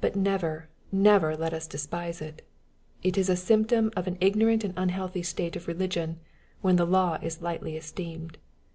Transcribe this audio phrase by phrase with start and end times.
[0.00, 2.40] But never, never let us despise it.
[3.02, 6.18] It is a symptom of an ignorant and unhealthy state of religion,
[6.62, 8.38] when the law is lightly esteemed.